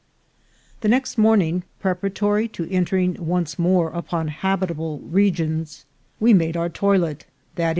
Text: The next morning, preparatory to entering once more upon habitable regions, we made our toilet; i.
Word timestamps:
The 0.79 0.87
next 0.89 1.19
morning, 1.19 1.61
preparatory 1.79 2.47
to 2.57 2.67
entering 2.71 3.17
once 3.19 3.59
more 3.59 3.91
upon 3.91 4.29
habitable 4.29 4.97
regions, 4.97 5.85
we 6.19 6.33
made 6.33 6.57
our 6.57 6.69
toilet; 6.69 7.27
i. 7.59 7.69